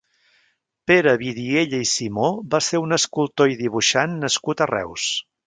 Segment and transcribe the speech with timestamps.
[0.91, 5.07] Pere Vidiella i Simó va ser un escultor i dibuixant nascut a Reus.